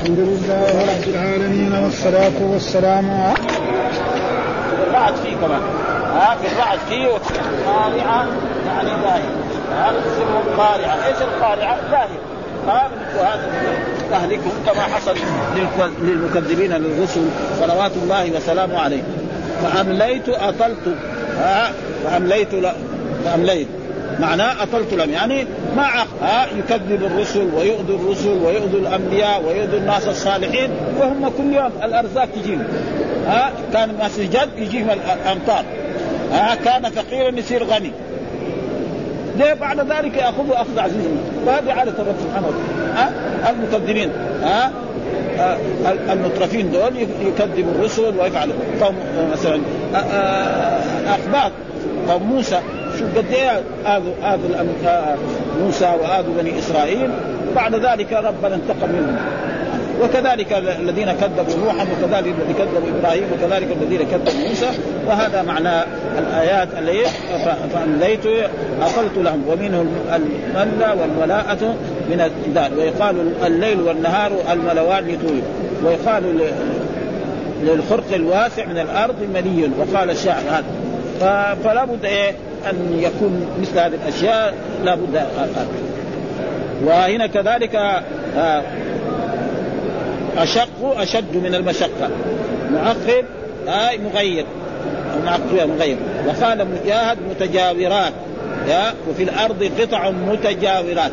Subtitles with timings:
[0.00, 3.34] الحمد لله رب العالمين والصلاة والسلام على
[4.86, 5.60] الرعد فيه كمان.
[6.14, 7.06] ها في الرعد فيه
[7.66, 8.26] قارعة
[8.66, 9.34] يعني لاهية
[9.72, 10.26] ها تصير
[10.58, 11.06] قارعة.
[11.06, 11.78] إيش القارعة؟
[12.66, 13.40] وهذا
[14.10, 15.16] تهلكهم كما حصل
[16.02, 17.24] للمكذبين للرسل
[17.60, 19.02] صلوات الله وسلامه عليه.
[19.62, 20.96] فأمليت أطلت.
[22.04, 22.48] فأمليت
[23.24, 23.68] فأمليت.
[24.20, 25.46] معناه أطلت لهم يعني
[25.76, 25.86] ما
[26.22, 32.64] ها يكذب الرسل ويؤذي الرسل ويؤذي الأنبياء ويؤذي الناس الصالحين وهم كل يوم الأرزاق تجيهم.
[33.26, 35.64] ها كان الناس جد يجيهم الأمطار.
[36.32, 37.92] ها كان فقيرا يصير غني.
[39.38, 41.04] ليه بعد ذلك ياخذه أخذ عزيز
[41.46, 43.12] وهذه عادة الرب سبحانه وتعالى.
[43.42, 44.10] ها المكذبين.
[44.42, 44.72] ها
[46.12, 46.96] المترفين دول
[47.26, 48.54] يكذبوا الرسل ويفعلوا.
[48.80, 48.94] قوم
[49.32, 49.60] مثلا
[51.06, 51.52] أخبار.
[52.08, 52.60] قوم موسى.
[53.00, 53.50] شوف قد إيه
[53.86, 55.16] اذوا اذوا
[55.64, 57.10] موسى واذوا بني إسرائيل
[57.56, 59.16] بعد ذلك ربنا انتقم منهم.
[60.02, 64.66] وكذلك الذين كذبوا نوحا وكذلك الذين كذبوا إبراهيم وكذلك الذين كذبوا موسى
[65.06, 65.82] وهذا معنى
[66.18, 67.04] الآيات اللي
[67.74, 68.26] فامليت
[68.82, 71.74] أقلت لهم ومنه الملة والولاءة
[72.10, 75.40] من الدار ويقال الليل والنهار الملوان لطول.
[75.84, 76.50] ويقال
[77.62, 80.64] للخرق الواسع من الأرض ملي وقال الشاعر هذا.
[81.64, 82.34] فلا بد إيه
[82.70, 85.22] أن يكون مثل هذه الأشياء لا بد
[86.84, 87.74] وهنا كذلك
[88.36, 88.62] آه
[90.38, 92.10] أشق أشد من المشقة.
[92.72, 93.24] معقب
[93.68, 94.44] آي مغير.
[95.24, 95.96] معقب مغير.
[96.26, 98.12] وقال مجاهد متجاورات
[98.68, 101.12] يا وفي الأرض قطع متجاورات.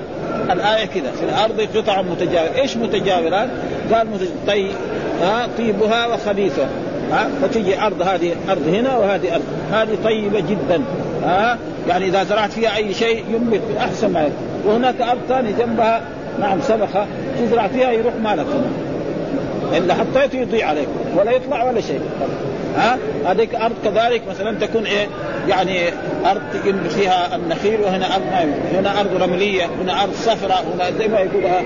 [0.52, 2.56] الآية كذا في الأرض قطع متجاورات.
[2.56, 3.50] إيش متجاورات؟
[3.94, 4.08] قال
[4.48, 4.72] طي
[5.22, 6.68] ها طيبها وخبيثها.
[7.12, 9.44] ها؟ فتجي أرض هذه أرض هنا وهذه أرض.
[9.72, 10.82] هذه طيبة جدا.
[11.24, 14.30] ها؟ يعني إذا زرعت فيها أي شيء ينبت أحسن ما
[14.66, 16.02] وهناك أرض ثانية جنبها.
[16.40, 17.06] نعم سبخة.
[17.40, 18.46] تزرع فيها يروح مالك.
[19.78, 20.88] إلا حطيته يضيع عليك.
[21.16, 22.02] ولا يطلع ولا شيء.
[22.78, 25.08] ها؟ هذيك أرض كذلك مثلا تكون إيه؟
[25.48, 25.80] يعني
[26.26, 31.08] أرض ينبت فيها النخيل وهنا أرض ما هنا أرض رملية هنا أرض صفراء هنا زي
[31.08, 31.62] ما يقولها.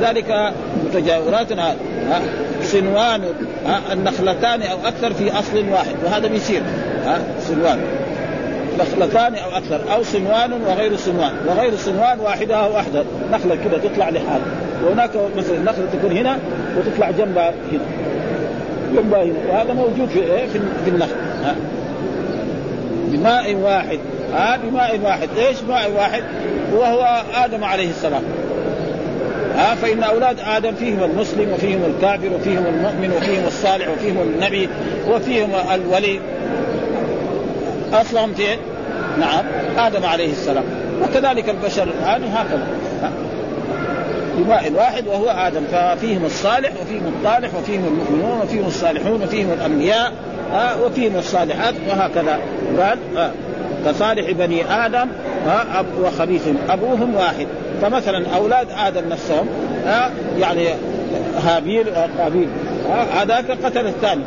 [0.00, 0.52] ذلك
[0.84, 1.52] متجاورات
[2.72, 3.22] سنوان
[3.92, 6.62] النخلتان أو أكثر في أصل واحد وهذا بيصير
[7.04, 7.78] ها سنوان
[8.78, 14.40] نخلتان أو أكثر أو صنوان وغير صنوان وغير صنوان واحدها واحدة نخلة كذا تطلع لحالها
[14.84, 16.38] وهناك مثلا نخلة تكون هنا
[16.78, 17.80] وتطلع جنبها هنا.
[18.94, 19.34] جنبها هنا.
[19.48, 20.46] وهذا موجود في إيه؟
[20.84, 21.54] في, النخل ها.
[23.08, 23.98] بماء واحد
[24.34, 25.28] ها بماء واحد.
[25.36, 26.22] ليش ماء واحد؟
[26.74, 28.22] وهو آدم عليه السلام.
[29.56, 34.68] ها فإن أولاد آدم فيهم المسلم وفيهم الكافر وفيهم المؤمن وفيهم الصالح وفيهم النبي
[35.08, 36.20] وفيهم الولي.
[37.92, 38.58] أصلهم فين؟
[39.20, 39.44] نعم
[39.78, 40.64] آدم عليه السلام.
[41.02, 42.66] وكذلك البشر الآن هكذا
[44.38, 50.12] بماء واحد وهو آدم ففيهم الصالح وفيهم الطالح وفيهم المؤمنون وفيهم الصالحون وفيهم الأنبياء
[50.52, 52.38] آه وفيهم الصالحات وهكذا.
[52.80, 53.30] قال آه
[53.86, 55.08] كصالح بني آدم
[55.46, 57.46] آه أب وخبيث أبوهم واحد.
[57.82, 59.46] فمثلا أولاد آدم نفسهم
[59.86, 60.68] آه يعني
[61.44, 64.22] هابيل آه هذاك قتل الثاني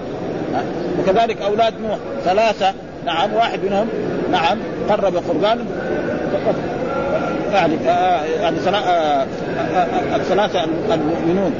[0.56, 0.64] آه
[1.00, 2.74] وكذلك أولاد نوح ثلاثة
[3.06, 3.88] نعم واحد منهم
[4.32, 4.58] نعم
[4.90, 5.66] قرب قربان
[7.54, 7.76] يعني
[8.42, 8.58] يعني
[10.16, 10.64] الثلاثه
[10.94, 11.54] المؤمنون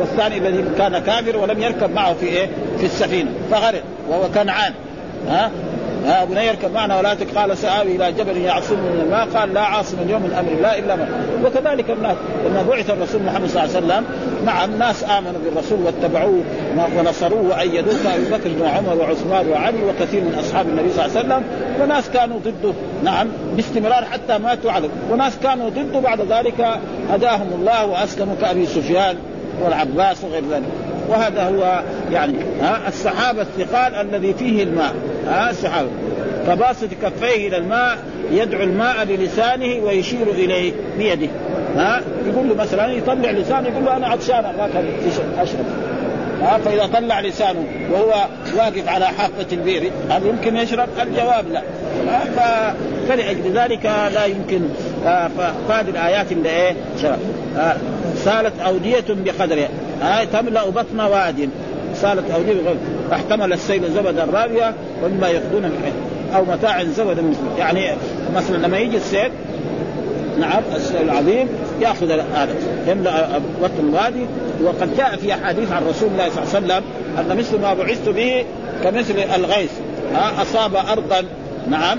[0.00, 2.48] والثاني الذي كان كافر ولم يركب معه في إيه؟
[2.78, 4.72] في السفينة فغرق وهو كنعان
[5.28, 5.50] ها
[6.04, 9.28] ها بني يركب معنا ولا قال سآوي إلى جبل يعصم من الماء.
[9.38, 11.06] قال لا عاصم اليوم من أمر الله إلا من.
[11.44, 12.16] وكذلك الناس
[12.46, 14.04] لما بعث الرسول محمد صلى الله عليه وسلم
[14.46, 16.42] مع الناس آمنوا بالرسول واتبعوه
[16.98, 21.42] ونصروه وايدوه كابي بكر وعمر وعثمان وعلي وكثير من أصحاب النبي صلى الله عليه وسلم.
[21.82, 22.72] وناس كانوا ضده.
[23.04, 26.00] نعم باستمرار حتى ماتوا على وناس كانوا ضده.
[26.00, 26.78] بعد ذلك
[27.10, 29.16] هداهم الله وأسلموا كأبي سفيان
[29.64, 30.64] والعباس وغير ذلك.
[31.08, 31.82] وهذا هو
[32.12, 34.94] يعني ها السحاب الثقال الذي فيه الماء
[35.26, 35.86] ها السحاب
[36.46, 37.98] فباسط كفيه إلى الماء
[38.32, 41.28] يدعو الماء بلسانه ويشير إليه بيده
[41.76, 42.00] ها.
[42.26, 44.44] يقول له مثلا يطلع لسانه يقول له أنا عطشان
[45.38, 45.64] أشرب
[46.42, 46.58] ها.
[46.58, 48.14] فإذا طلع لسانه وهو
[48.56, 51.62] واقف على حافة البئر هل يمكن يشرب؟ الجواب لا
[53.08, 53.84] فلأجل ذلك
[54.14, 54.60] لا يمكن
[55.68, 56.74] فهذه الآيات اللي إيه
[58.16, 59.68] سالت أودية بقدرها
[60.02, 61.48] آه تملأ بطن واد.
[62.10, 62.76] اوديه بقدر
[63.10, 64.74] فاحتمل السيل زبدا رابيه
[65.04, 65.92] ومما ياخذون من
[66.36, 67.90] أو متاع زبدا مثله يعني
[68.36, 69.30] مثلا لما يجي السيل
[70.40, 71.48] نعم السيل العظيم
[71.80, 72.54] يأخذ هذا.
[72.86, 74.26] يملأ بطن الوادي
[74.62, 76.82] وقد جاء في أحاديث عن رسول الله صلى الله عليه وسلم
[77.18, 78.44] أن مثل ما بعثت به
[78.84, 79.70] كمثل الغيث.
[80.42, 81.24] أصاب ارضا.
[81.70, 81.98] نعم.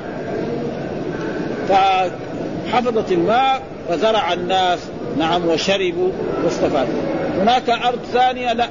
[1.70, 4.80] فحفظت الماء وزرع الناس.
[5.18, 6.10] نعم وشربوا
[6.44, 7.02] واستفادوا.
[7.42, 8.68] هناك أرض ثانية لا.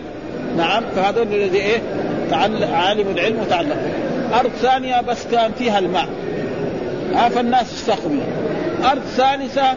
[0.56, 1.78] نعم فهذول الذي إيه؟
[2.72, 3.76] عالم العلم وتعلم
[4.40, 6.08] أرض ثانية بس كان فيها الماء.
[7.14, 9.76] ها فالناس استقوا منها أرض ثالثة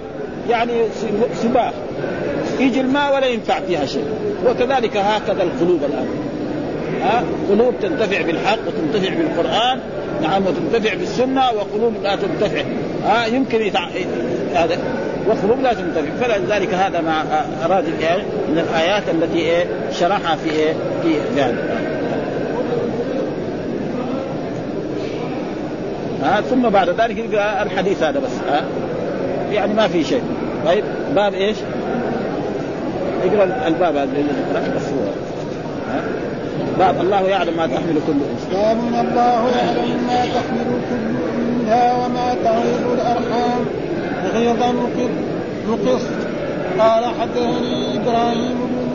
[0.50, 0.74] يعني
[1.44, 1.71] سباح
[2.59, 4.06] يجي الماء ولا ينفع فيها شيء.
[4.45, 6.07] وكذلك هكذا القلوب الآن.
[7.01, 9.79] ها قلوب تنتفع بالحق وتنتفع بالقرآن.
[10.21, 12.62] نعم وتنتفع بالسنة وقلوب لا تنتفع.
[13.06, 13.88] ها يمكن يتع...
[14.53, 14.77] هذا.
[15.27, 17.24] وقلوب لا تنتفع فلذلك هذا ما
[17.65, 17.85] أراد
[18.50, 21.57] من الآيات التي إيه شرحها في إيه في يعني.
[26.24, 28.63] ها ثم بعد ذلك يلقى الحديث هذا بس ها.
[29.51, 30.21] يعني ما في شيء.
[30.65, 30.83] طيب
[31.15, 31.57] باب إيش؟
[33.24, 34.12] اقرأ الباب هذا
[34.75, 35.27] بس هو.
[36.79, 42.35] باب الله يعلم ما تحمل كل انثى باب الله يعلم ما تحمل كل أنثى وما
[42.44, 43.65] تغيظ الأرحام.
[44.33, 44.71] غيظا
[45.69, 46.03] نقص
[46.79, 48.88] قال حدثني إبراهيم بن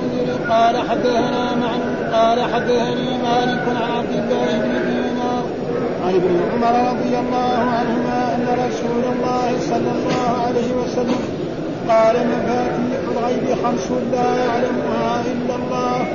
[0.53, 1.81] قال حدثنا معن
[2.13, 5.45] قال حدثني مالك عن عبد الله بن دينار.
[6.07, 11.23] عن ابن عمر رضي الله عنهما أن رسول الله صلى الله عليه وسلم
[11.89, 16.07] قال مفاتيح الغيب خمس لا يعلمها إلا الله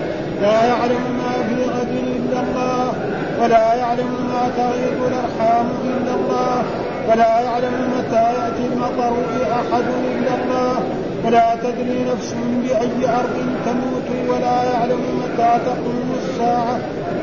[0.42, 2.94] لا يعلم ما في غد إلا الله
[3.42, 6.64] ولا يعلم ما تغيظ الأرحام إلا الله.
[7.08, 9.18] ولا يعلم متى يأتي المطر
[9.52, 9.84] أحد
[10.16, 10.84] إلا الله.
[11.26, 16.80] ولا تدري نفس بأي أرض تموت ولا يعلم متى تقوم الساعة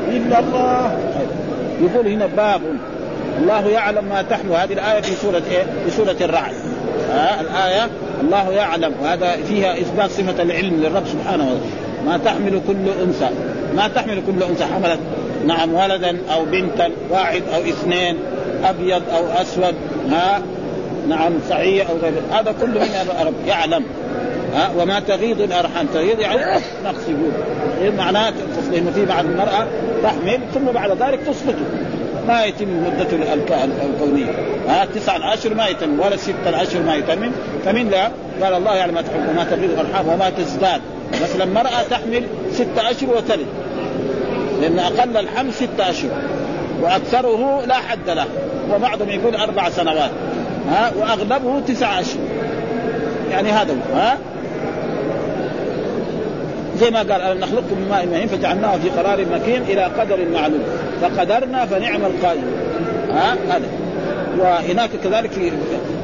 [0.07, 0.97] إلا الله.
[1.81, 2.61] يقول هنا باب.
[3.41, 4.51] الله يعلم ما تحمل.
[4.51, 6.53] هذه الآية في سورة إيه؟ في سورة الرعد.
[7.11, 7.89] ها؟ الآية
[8.21, 8.93] الله يعلم.
[9.01, 11.85] وهذا فيها إثبات صفة العلم للرب سبحانه وتعالى.
[12.05, 13.29] ما تحمل كل أنثى.
[13.75, 14.65] ما تحمل كل أنثى.
[14.65, 14.99] حملت
[15.47, 18.17] نعم ولدا أو بنتا واحد أو اثنين.
[18.69, 19.75] أبيض أو أسود
[20.09, 20.41] ها؟
[21.09, 22.13] نعم صحيح أو غير.
[22.31, 23.83] هذا كله من الرب يعلم.
[24.55, 25.87] ها؟ وما تغيض الأرحام.
[25.93, 27.93] تغيض يعني نقص يقول.
[27.97, 28.33] معناه
[28.71, 29.67] لأنه في بعض المرأة
[30.03, 31.65] تحمل ثم بعد ذلك تسقطه
[32.27, 33.07] ما يتم مدة
[33.63, 34.31] الكونية.
[34.67, 37.31] ها؟ تسعة أشهر ما يتم ولا ستة أشهر ما يتم.
[37.65, 40.81] فمن لا؟ قال الله يعلم ما تحب وما تغيض الأرحام وما تزداد.
[41.21, 43.47] مثلا المرأة تحمل ستة أشهر وتلد.
[44.61, 46.09] لأن أقل الحمل ستة أشهر
[46.81, 48.25] وأكثره لا حد له
[48.73, 50.11] وبعضهم يقول أربع سنوات.
[50.69, 52.19] ها وأغلبه تسعة أشهر.
[53.31, 54.17] يعني هذا هو ها؟
[56.77, 60.63] زي ما قال ألم نخلقكم من ماء مهين فجعلناه في قرار مكين إلى قدر معلوم.
[61.01, 62.47] فقدرنا فنعم القادر.
[63.11, 63.67] ها؟ هذا.
[64.39, 65.53] وهناك كذلك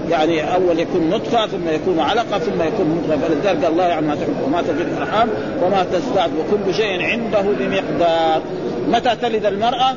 [0.09, 4.35] يعني أول يكون نطفة ثم يكون علقة ثم يكون مضغه فلذلك الله يعلم ما تحب
[4.45, 5.29] وما تزيد الأرحام
[5.63, 8.41] وما تزداد وكل شيء عنده بمقدار.
[8.87, 9.95] متى تلد المرأة؟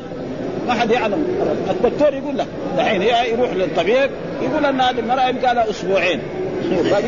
[0.69, 1.25] ما حد يعلم.
[1.71, 2.47] الدكتور يقول لك
[2.77, 4.11] دحين يروح للطبيب
[4.43, 6.21] يقول ان هذه المراه يبقى لها أسبوعين.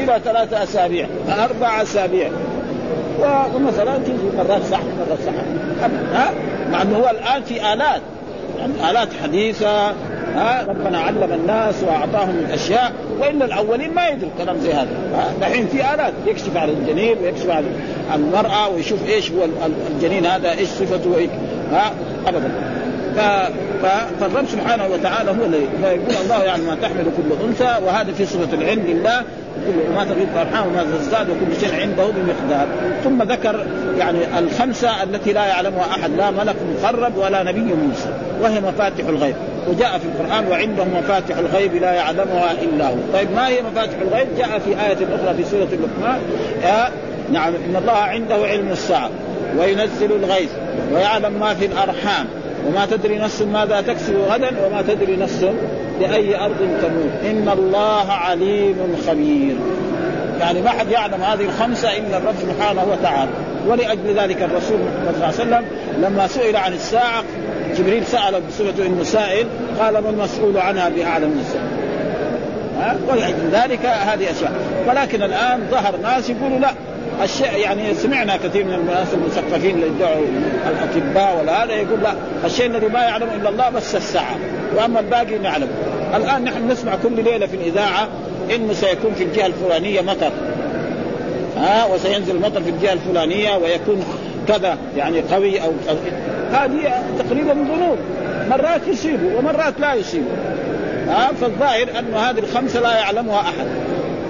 [0.06, 1.06] لها ثلاثة أسابيع
[1.44, 2.30] أربع أسابيع.
[3.54, 5.32] ومثلا تيجي مرات صح مرات صح.
[6.14, 6.30] ها؟
[6.70, 8.02] مع إنه هو الآن في آلات.
[8.58, 9.90] يعني آلات حديثة
[10.34, 14.88] ها؟ ربنا علم الناس وأعطاهم الأشياء والا الأولين ما يدروا كلام زي هذا.
[15.40, 17.66] دحين في آلات يكشف على الجنين ويكشف على
[18.14, 19.46] المرأة ويشوف إيش هو
[19.94, 21.28] الجنين هذا إيش صفته
[21.72, 21.92] ها؟
[22.26, 22.50] ابدا.
[23.16, 23.86] ف...
[24.20, 28.54] فالرب سبحانه وتعالى هو الذي فيقول الله يعني ما تحمل كل أنثى وهذا في صفه
[28.54, 29.22] العلم لله
[29.66, 32.66] كل ما تغيب الأرحام وما تزداد وكل شيء عنده بمقدار.
[33.04, 33.66] ثم ذكر
[33.98, 38.08] يعني الخمسة التي لا يعلمها أحد لا ملك مقرب ولا نبي موسى
[38.40, 39.34] وهي مفاتح الغيب.
[39.68, 42.96] وجاء في القرآن وعنده مفاتح الغيب لا يعلمها إلا هو.
[43.12, 46.20] طيب ما هي مفاتح الغيب؟ جاء في آية أخرى في سورة اللقمان
[47.32, 49.10] نعم إن الله عنده علم الساعة
[49.58, 50.50] وينزل الغيث
[50.92, 52.26] ويعلم ما في الأرحام.
[52.66, 55.46] وما تدري نفس ماذا تكسب غدا وما تدري نفس
[56.00, 57.30] بأي أرض تموت.
[57.30, 59.56] إن الله عليم خبير.
[60.40, 63.30] يعني ما حد يعلم هذه الخمسة إلا الرب سبحانه وتعالى.
[63.68, 65.64] ولأجل ذلك الرسول صلى الله عليه وسلم
[66.02, 67.24] لما سئل عن الساعة
[67.78, 69.46] جبريل سأله بصفة إنه سائل
[69.80, 71.68] قال ما المسؤول عنها بأعلم من الساعة؟
[72.80, 74.52] ها؟ ولأجل ذلك هذه أشياء.
[74.88, 76.70] ولكن الآن ظهر ناس يقولوا لا.
[77.22, 80.24] الشيء يعني سمعنا كثير من الناس المثقفين اللي يدعوا
[80.70, 84.36] الأطباء ولا هذا يقول لا الشيء الذي ما يعلمه إلا الله بس الساعة
[84.76, 85.68] وأما الباقي نعلم.
[86.14, 88.08] الآن نحن نسمع كل ليلة في الإذاعة
[88.54, 90.32] إنه سيكون في الجهة الفلانية مطر.
[91.56, 94.04] ها وسينزل المطر في الجهة الفلانية ويكون
[94.48, 95.72] كذا يعني قوي أو
[96.52, 97.98] هذه تقريبا ظنون.
[98.50, 100.36] مرات يصيبوا ومرات لا يصيبوا
[101.08, 103.66] ها فالظاهر أنه هذه الخمسة لا يعلمها أحد.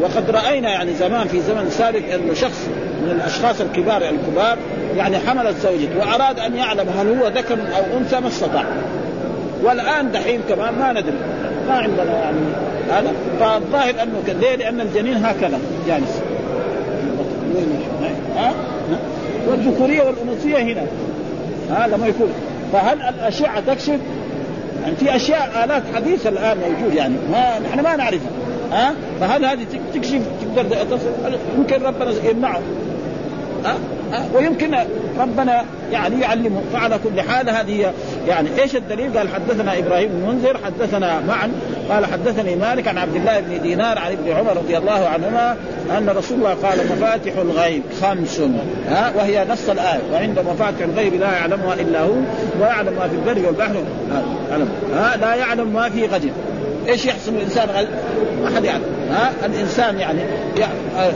[0.00, 2.68] وقد رأينا يعني زمان في زمن سابق إنه شخص
[3.06, 4.58] من الأشخاص الكبار الكبار
[4.96, 8.64] يعني حملت زوجته وأراد أن يعلم هل هو ذكر أو أنثى ما استطاع.
[9.62, 11.18] والآن دحين كمان ما ندري.
[11.68, 12.38] ما عندنا يعني
[12.90, 13.12] هذا.
[13.40, 15.58] فالظاهر انه ليه؟ لأن الجنين هكذا.
[15.86, 16.20] جالس.
[18.36, 18.52] ها؟
[19.48, 20.86] والذكورية والأنوثية هنا.
[21.70, 22.28] ها لما يكون
[22.72, 23.98] فهل الاشعه تكشف؟
[24.82, 27.14] يعني في أشياء آلات حديثة الآن موجود يعني.
[27.32, 28.30] ما نحن ما نعرفها.
[28.72, 30.20] ها؟ فهل هذه تكشف؟
[30.56, 32.60] تقدر تصل؟ يمكن ربنا يمنعه.
[34.34, 34.74] ويمكن
[35.18, 36.60] ربنا يعني يعلمه.
[36.72, 37.92] فعلى كل حال هذه
[38.28, 41.52] يعني إيش الدليل؟ قال حدثنا إبراهيم بن منذر حدثنا معا
[41.90, 45.56] قال حدثني مالك عن عبد الله بن دينار عن ابن عمر رضي الله عنهما
[45.98, 48.40] أن رسول الله قال مفاتح الغيب خمس
[48.88, 50.00] ها؟ وهي نص الآية.
[50.12, 52.14] وعند مفاتح الغيب لا يعلمها إلا هو
[52.60, 53.74] ويعلم ما في البر والبحر.
[54.94, 56.32] ها؟ لا يعلم ما في غد.
[56.88, 57.88] إيش يحصل الإنسان غد؟
[58.42, 58.95] ما حد يعلم.
[59.10, 60.20] ها الإنسان يعني,
[60.58, 60.72] يعني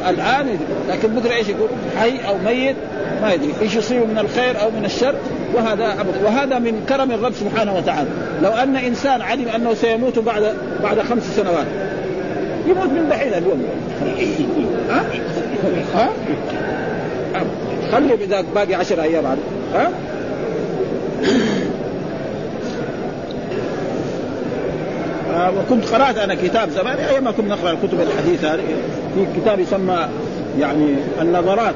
[0.09, 1.69] الآن لكن بكره إيش يقول؟
[2.01, 2.77] حي أو ميت
[3.23, 5.15] ما يدري إيش يصيبه من الخير أو من الشر
[5.55, 8.09] وهذا أبدا وهذا من كرم الرب سبحانه وتعالى
[8.43, 11.67] لو أن إنسان علم أنه سيموت بعد بعد خمس سنوات
[12.67, 13.65] يموت من دحين اليوم
[14.91, 15.05] ها؟
[15.95, 16.11] ها؟
[17.93, 19.25] خلي اذا باقي عشر أيام
[19.75, 19.91] ها؟
[25.49, 28.63] وكنت قرأت أنا كتاب زمان أيام ما كنا نقرأ الكتب الحديثة هذه
[29.15, 30.09] في كتاب يسمى
[30.61, 31.75] يعني النظرات.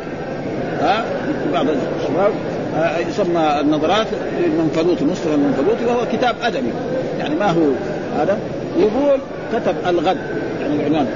[0.80, 1.04] ها؟
[1.52, 2.32] بعض الشباب
[2.76, 4.06] آه يسمى النظرات
[4.40, 6.70] للمنفلوط نصر المنفلوطي وهو كتاب أدبي.
[7.18, 7.70] يعني ما هو
[8.18, 8.38] هذا؟
[8.78, 9.18] يقول
[9.52, 10.18] كتب الغد
[10.60, 11.06] يعني العنوان.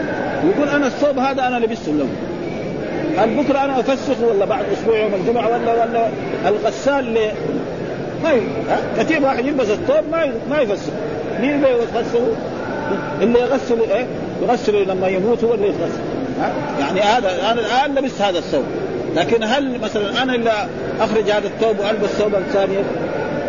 [0.44, 2.08] يقول أنا الثوب هذا أنا لبسته له.
[3.18, 6.08] هل بكرة أنا أفسخه ولا بعد أسبوع يوم الجمعة ولا ولا
[6.48, 7.18] الغسال
[8.24, 8.30] ما.
[8.98, 10.32] كثير واحد يلبس الثوب ما.
[10.50, 10.92] ما يفسخ
[11.40, 12.36] مين اللي يغسله؟
[13.20, 14.06] اللي يغسل إيه؟
[14.42, 16.00] يغسل لما يموت هو اللي يغسل
[16.40, 18.64] ها؟ يعني هذا أنا الآن لبست هذا الثوب.
[19.16, 20.52] لكن هل مثلا أنا اللي
[21.00, 22.84] أخرج هذا الثوب وألبس ثوبا ثانيا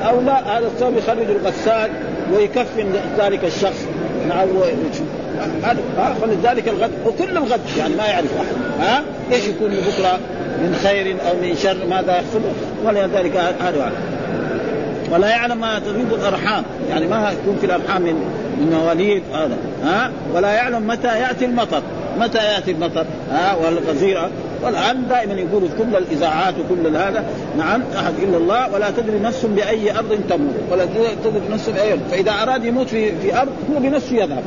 [0.10, 1.92] أو لا هذا الثوب يخرج الغسال
[2.34, 3.86] ويكفن ذلك الشخص.
[4.28, 4.48] نعم
[5.64, 8.82] هذا فلذلك الغد وكل الغد يعني ما يعرف أحد.
[8.82, 10.20] ها؟ إيش يكون بكرة؟
[10.62, 12.42] من خير أو من شر؟ ماذا يحصل؟
[12.86, 13.92] ولذلك هذا
[15.12, 16.64] ولا يعلم ما تغيب الأرحام.
[16.90, 21.82] يعني ما يكون في الأرحام من مواليد هذا ها؟ ولا يعلم متى يأتي المطر.
[22.20, 24.30] متى يأتي المطر؟ ها؟ والغزيرة.
[24.64, 27.24] والآن دائما يقولوا كل الاذاعات وكل هذا.
[27.58, 30.54] نعم أحد إلا الله ولا تدري نفس بأي أرض تموت.
[30.72, 30.86] ولا
[31.24, 32.02] تدري نفس بأي أرض.
[32.12, 34.44] فإذا أراد يموت في في أرض هو بنفسه يذهب.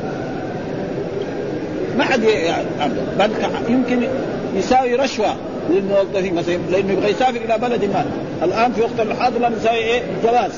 [1.97, 3.29] ما حد يعني بل
[3.69, 4.07] يمكن
[4.55, 5.35] يساوي رشوة
[5.69, 8.05] للموظفين مثلا لأنه يبغى يسافر إلى بلد ما.
[8.43, 10.51] الآن في وقت الحاضر لم يساوي إيه؟ جواز.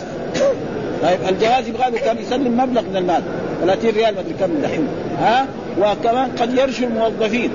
[1.05, 3.21] طيب الجواز يبغى له كان يسلم مبلغ من المال.
[3.61, 4.87] 30 ريال ما أدري كم دحين.
[5.19, 5.45] ها؟
[5.79, 7.51] وكمان قد يرشوا الموظفين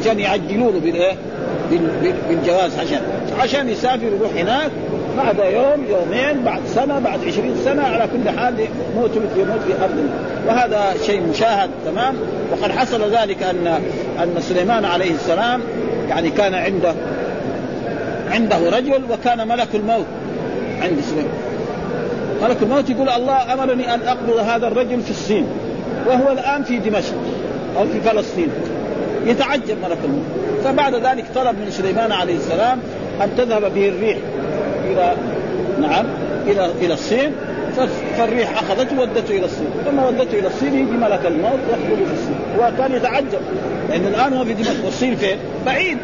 [0.00, 1.14] عشان يعجلوا له بالايه؟
[2.28, 3.00] بالجواز عشان.
[3.40, 4.70] عشان يسافر يروح هناك
[5.16, 10.10] بعد يوم يومين بعد سنة بعد عشرين سنة على كل حال يموت يموت في أرض
[10.48, 12.14] وهذا شيء مشاهد تمام؟
[12.52, 13.66] وقد حصل ذلك ان
[14.22, 15.60] أن سليمان عليه السلام
[16.08, 16.94] يعني كان عنده
[18.30, 20.06] عنده رجل وكان ملك الموت
[20.82, 21.51] عند سليمان.
[22.42, 25.46] ملك الموت يقول الله أمرني أن أقبض هذا الرجل في الصين
[26.06, 27.14] وهو الآن في دمشق
[27.76, 28.48] أو في فلسطين.
[29.26, 30.24] يتعجب ملك الموت
[30.64, 32.78] فبعد ذلك طلب من سليمان عليه السلام
[33.22, 34.18] أن تذهب به الريح
[34.90, 35.14] إلى
[35.80, 36.06] نعم
[36.46, 37.32] إلى إلى الصين.
[38.18, 39.66] فالريح اخذته ودته إلى الصين.
[39.84, 42.36] ثم ودته إلى الصين يجي ملك الموت يخرج في الصين.
[42.58, 43.40] وكان يتعجب
[43.88, 44.84] لأن الآن هو في دمشق.
[44.84, 45.98] والصين فين؟ بعيد.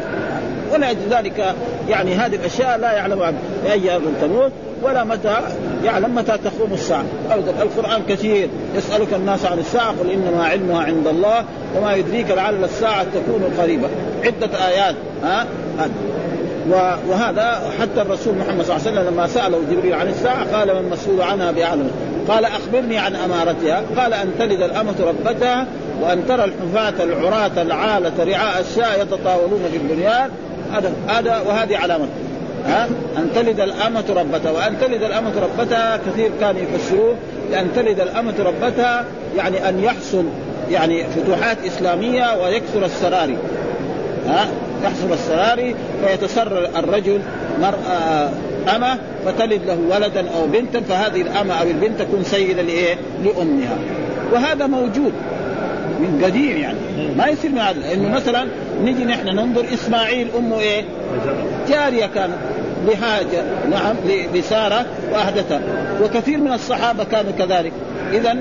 [0.73, 1.55] ولذلك
[1.89, 3.33] يعني هذه الأشياء لا يعلمها
[3.63, 4.51] باي ارض تموت
[4.83, 5.37] ولا متى
[5.83, 7.03] يعلم متى تقوم الساعة.
[7.31, 11.43] ابدا القرآن كثير يسألك الناس عن الساعة قل إنما علمها عند الله
[11.77, 13.87] وما يدريك لعل الساعة تكون قريبة.
[14.23, 15.45] عدة آيات ها؟
[17.09, 20.89] وهذا حتى الرسول محمد صلى الله عليه وسلم لما سأله جبريل عن الساعة قال من
[20.89, 21.91] مسؤول عنها باعلم
[22.27, 23.83] قال أخبرني عن أمارتها.
[23.97, 25.65] قال أن تلد الأمة ربتها
[26.01, 30.29] وأن ترى الحفاة العراة العالة رعاء الشاء يتطاولون في البنيان
[30.73, 32.05] هذا هذا وهذه علامة.
[32.65, 34.51] ها؟ أن تلد الأمة ربتها.
[34.51, 37.15] وأن تلد الأمة ربتها كثير كان يفسروه
[37.51, 39.05] لأن تلد الأمة ربتها
[39.37, 40.23] يعني أن يحصل
[40.71, 43.37] يعني فتوحات إسلامية ويكثر السراري.
[44.27, 44.47] ها؟
[44.83, 47.19] يحصل السراري فيتسرر الرجل
[47.61, 48.29] مرأة
[48.75, 53.77] أمة فتلد له ولدا أو بنتا فهذه الأمة أو البنت تكون سيدة لإيه؟ لأمها.
[54.33, 55.13] وهذا موجود.
[55.99, 56.77] من قديم يعني.
[57.17, 57.79] ما يصير من هذا.
[57.79, 58.47] لأنه مثلا
[58.83, 60.83] نجي نحن ننظر إسماعيل أمه إيه؟
[61.69, 62.35] جارية كانت
[62.87, 63.95] لحاجة نعم
[64.33, 65.61] لسارة وأهدتها
[66.03, 67.71] وكثير من الصحابة كانوا كذلك.
[68.13, 68.35] إذا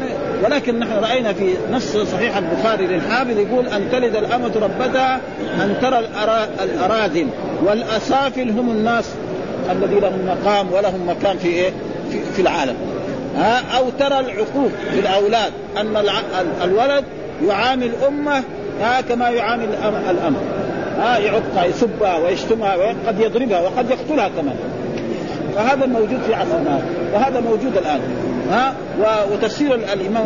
[0.44, 5.20] ولكن نحن رأينا في نص صحيح البخاري للحافظ يقول أن تلد الأمة ربتها
[5.60, 5.98] أن ترى
[6.64, 7.26] الأراذل
[7.64, 9.04] والأسافل هم الناس
[9.70, 11.70] الذي لهم مقام ولهم مكان في إيه؟
[12.12, 12.76] في, في العالم.
[13.36, 15.96] ها؟ أو ترى العقوق في الأولاد أن
[16.64, 17.04] الولد
[17.46, 18.42] يعامل أمه
[18.80, 19.68] ها كما يعامل
[20.10, 20.38] الأمة
[20.98, 24.56] ها يعقها يسبها ويشتمها وقد يضربها وقد يقتلها كمان.
[25.54, 26.80] فهذا موجود في عصرنا
[27.14, 28.00] وهذا موجود الآن.
[28.50, 28.74] ها
[29.32, 30.24] وتفسير الإمام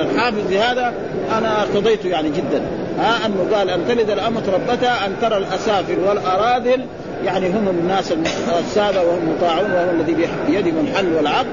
[0.00, 0.92] الحافظ لهذا
[1.38, 2.62] أنا ارتضيته يعني جدا.
[2.98, 6.80] ها أنه قال أن تلد الأمة ربتها أن ترى الأسافل والأراذل.
[7.24, 8.12] يعني هم الناس
[8.58, 10.16] السادة وهم المطاعون وهم الذي
[10.48, 11.46] بيدهم الحل والعقد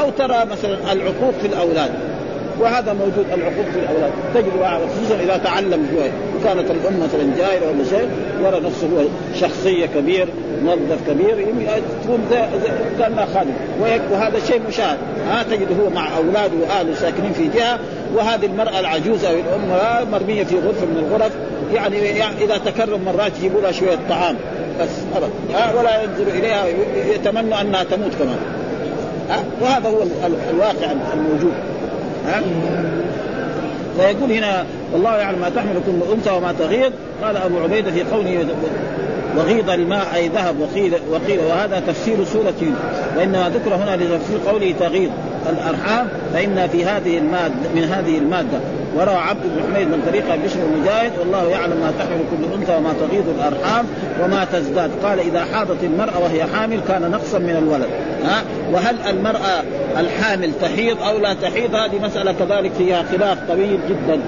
[0.00, 1.90] أو ترى مثلا العقوق في الأولاد.
[2.60, 4.12] وهذا موجود العقوق في الأولاد.
[4.34, 4.52] تجد
[4.96, 6.10] خصوصا إذا تعلم شوي.
[6.36, 8.08] وكانت الام مثلا جائره ولا شيء
[8.44, 9.04] يرى نفسه هو
[9.40, 10.28] شخصية كبير
[10.64, 11.46] موظف كبير
[12.04, 12.20] تكون
[12.98, 13.52] كأنها خادم.
[14.10, 14.98] وهذا شيء مشاهد.
[15.28, 17.78] ها تجد هو مع أولاده واهله ساكنين في جهة
[18.14, 21.32] وهذه المرأة العجوزة أو الام مرمية في غرفة من الغرف.
[21.74, 24.36] يعني, يعني إذا تكرم مرات يجيبوا لها شوية طعام.
[24.80, 26.66] بس ابدا ولا ينظر إليها
[27.14, 28.38] يتمنى أنها تموت كمان.
[29.60, 30.02] وهذا هو
[30.50, 31.52] الواقع الموجود.
[33.96, 36.92] فيقول هنا والله يعلم ما تحمل كل أنثى وما تغيض.
[37.22, 38.46] قال أبو عبيدة في قوله
[39.36, 42.72] وغيض الماء أي ذهب وقيل وقيل وهذا تفسير سورة
[43.16, 45.10] وانما ذكر هنا لتفسير قوله تغيض
[45.48, 48.58] الأرحام فإن في هذه الماده من هذه المادة
[48.96, 52.92] وروى عبد بن حميد من طريق بشر المجاهد والله يعلم ما تحمل كل أنثى وما
[52.92, 53.86] تغيض الأرحام
[54.22, 54.90] وما تزداد.
[55.04, 57.88] قال إذا حاضت المرأة وهي حامل كان نقصا من الولد.
[58.24, 59.62] ها؟ وهل المرأة
[59.98, 64.20] الحامل تحيض أو لا تحيض؟ هذه مسألة كذلك فيها خلاف طويل جدا.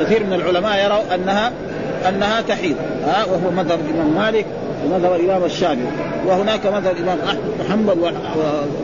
[0.00, 1.52] كثير من العلماء يروا أنها
[2.08, 2.76] أنها تحيض.
[3.06, 4.46] ها؟ وهو مذهب الإمام مالك
[4.84, 5.86] ومذهب الإمام الشافعي.
[6.26, 8.00] وهناك مذهب الإمام أحمد بن حنبل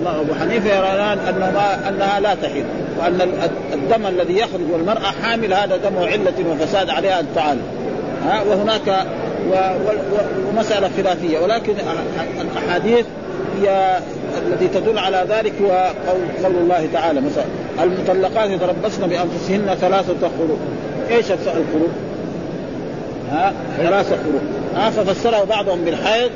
[0.04, 2.64] وأبو حنيفة يران أنه أنها لا تحيض.
[2.98, 3.20] وأن
[3.72, 7.60] الدم الذي يخرج والمرأة حامل هذا دم علة وفساد عليها أن تعالى
[8.24, 9.06] ها؟ وهناك
[10.48, 11.38] ومسألة خلافية.
[11.38, 11.74] ولكن
[12.40, 13.06] الأحاديث
[13.62, 13.98] هي
[14.46, 17.20] التي تدل على ذلك هو قول, قول الله تعالى.
[17.20, 17.44] مثلا
[17.82, 20.58] المطلقات يتربصن بأنفسهن ثلاثة قروء
[21.10, 21.90] إيش القروء؟
[23.30, 24.42] ها؟ ثلاثة قروء
[24.76, 26.30] ها؟ ففسره بعضهم بالحيض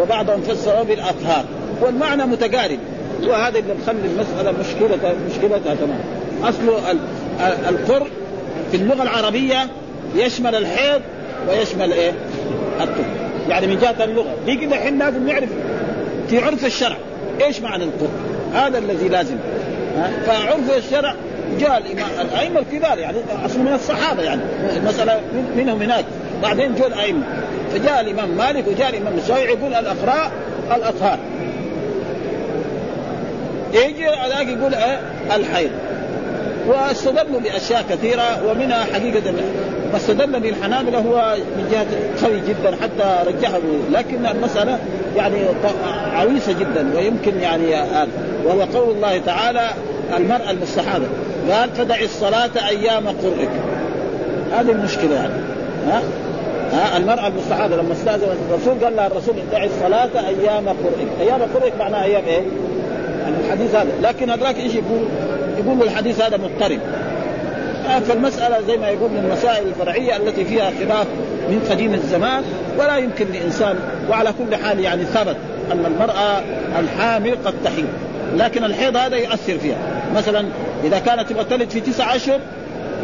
[0.00, 1.44] وبعضهم فسره بالأطهار.
[1.82, 2.78] والمعنى متقارب
[3.22, 6.00] وهذا اللي مخلي المسألة مشكلتها مشكلتها تمام.
[6.42, 6.94] أصل
[7.68, 8.06] القر
[8.70, 9.66] في اللغة العربية
[10.14, 11.00] يشمل الحيض
[11.48, 12.12] ويشمل إيه؟
[12.80, 13.04] الطهر
[13.48, 14.34] يعني من جهة اللغة.
[14.46, 15.48] كده الحين لازم نعرف
[16.28, 16.96] في عرف الشرع.
[17.44, 18.08] إيش معنى القر؟
[18.54, 19.36] هذا الذي لازم.
[20.26, 21.14] فعرف الشرع
[21.60, 21.82] جاء
[22.20, 24.40] الأئمة الكبار يعني أصلا من الصحابة يعني.
[24.76, 25.20] المسألة
[25.56, 26.04] منهم هناك.
[26.42, 27.22] بعدين جو الأئمة.
[27.72, 30.32] فجاء الإمام مالك وجاء الإمام الشافعي يقول الأقراء
[30.76, 31.18] الأطهار.
[33.74, 35.00] يجي هذاك يقول إيه
[35.36, 35.70] الحيض.
[36.66, 39.32] واستدلوا بأشياء كثيرة ومنها حقيقة
[39.92, 43.60] ما استدل به الحنابله هو من جهة قوي جدا حتى رجحه.
[43.92, 44.78] لكن المسألة
[45.16, 45.36] يعني
[46.14, 47.74] عويصة جدا ويمكن يعني
[48.44, 49.70] وهو قول الله تعالى
[50.16, 51.06] المراه المستحاضه
[51.50, 53.50] قال فدع الصلاة أيام قرئك.
[54.52, 55.34] هذه المشكلة يعني.
[55.88, 56.02] ها؟
[56.72, 61.72] ها؟ المرأة المستحاضة لما استأذنت الرسول قال لها الرسول دع الصلاة أيام قرئك، أيام قرئك
[61.78, 62.42] معناها أيام إيه؟
[63.28, 65.08] الحديث هذا، لكن هذاك إيش يقول؟
[65.58, 66.80] يقول الحديث هذا مضطرب.
[68.08, 71.06] فالمسألة زي ما يقول من المسائل الفرعية التي فيها خلاف
[71.48, 72.44] من قديم الزمان
[72.78, 73.76] ولا يمكن لإنسان
[74.10, 75.36] وعلى كل حال يعني ثبت
[75.72, 76.42] أن المرأة
[76.80, 77.88] الحامل قد تحيض.
[78.36, 79.78] لكن الحيض هذا يؤثر فيها.
[80.14, 80.44] مثلا
[80.84, 82.40] إذا كانت تبغى تلد في تسعة أشهر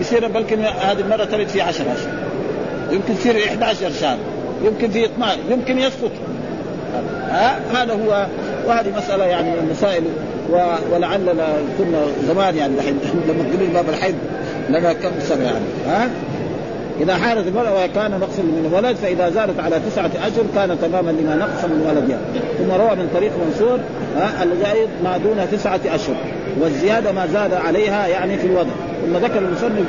[0.00, 2.12] يصير بلكن هذه المرة تلد في عشر أشهر.
[2.90, 4.18] يمكن تصير 11 شهر.
[4.64, 6.10] يمكن في 12 يمكن يسقط.
[7.28, 8.26] ها؟ هذا هو
[8.66, 10.02] وهذه مسألة يعني من المسائل
[10.92, 11.32] ولعلنا
[11.78, 14.14] كنا زمان يعني الحين لما تقولوا باب الحيض
[14.68, 16.08] لنا كم سنة يعني ها؟
[17.00, 21.36] إذا حارت المرأة وكان نقص من الولد فإذا زادت على تسعة أشهر كان تماما لما
[21.36, 22.18] نقص من ولدها
[22.58, 23.78] ثم روى من طريق منصور
[24.42, 26.16] الزائد ما دون تسعة أشهر
[26.60, 28.70] والزيادة ما زاد عليها يعني في الوضع.
[29.06, 29.86] ثم ذكر المصنف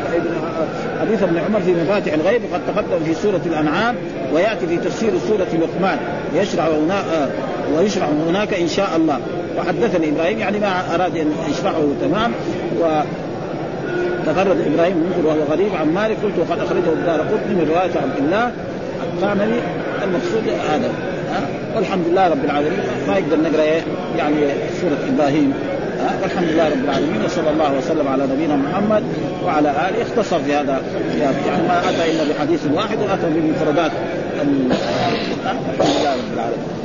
[1.01, 3.95] حديث ابن عمر في مفاتح الغيب وقد تقدم في سورة الأنعام
[4.33, 5.97] ويأتي في تفسير سورة لقمان
[6.35, 6.67] يشرع
[7.77, 9.19] ويشرع هناك إن شاء الله.
[9.57, 12.31] وحدثني إبراهيم يعني ما أراد أن يشرعه تمام؟
[12.81, 13.01] و
[14.25, 18.17] تفرد إبراهيم منذر وهو غريب عن مالك قلت وقد أخرجه الدار قطني من رواية عبد
[18.19, 18.51] الله
[19.13, 19.59] الثامني
[20.03, 20.91] المقصود هذا.
[21.75, 22.79] والحمد لله رب العالمين.
[23.07, 23.81] ما يقدر نقرأ إيه؟
[24.17, 24.35] يعني
[24.81, 25.53] سورة إبراهيم.
[26.23, 29.03] والحمد لله رب العالمين وصلى الله وسلم على نبينا محمد
[29.45, 30.01] وعلى آله.
[30.01, 30.81] اختصر في هذا
[31.19, 33.91] يعني ما أتى إلا بحديث واحد وأتى بمفردات
[34.41, 34.71] الحمد
[35.79, 36.80] لله رب العالمين.